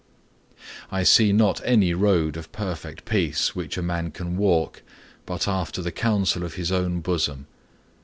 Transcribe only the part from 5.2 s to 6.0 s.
but after the